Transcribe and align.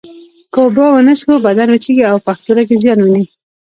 که 0.53 0.59
اوبه 0.63 0.83
ونه 0.93 1.13
څښو 1.19 1.35
بدن 1.47 1.67
وچېږي 1.69 2.03
او 2.11 2.17
پښتورګي 2.25 2.75
زیان 2.83 2.99
ویني 3.01 3.23